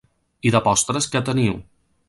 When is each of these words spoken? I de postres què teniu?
I 0.49 0.53
de 0.55 0.61
postres 0.69 1.11
què 1.17 1.23
teniu? 1.29 1.61